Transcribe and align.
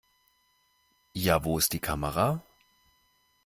Ja, 1.13 1.43
wo 1.43 1.59
ist 1.59 1.73
die 1.73 1.79
Kamera? 1.79 2.41